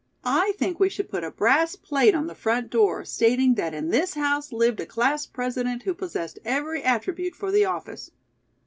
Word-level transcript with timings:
"I 0.25 0.53
think 0.57 0.79
we 0.79 0.89
should 0.89 1.09
put 1.09 1.23
a 1.23 1.29
brass 1.29 1.75
plate 1.75 2.15
on 2.15 2.25
the 2.25 2.33
front 2.33 2.71
door, 2.71 3.05
stating 3.05 3.53
that 3.53 3.75
in 3.75 3.89
this 3.89 4.15
house 4.15 4.51
lived 4.51 4.79
a 4.79 4.85
class 4.87 5.27
president 5.27 5.83
who 5.83 5.93
possessed 5.93 6.39
every 6.43 6.81
attribute 6.81 7.35
for 7.35 7.51
the 7.51 7.65
office. 7.65 8.09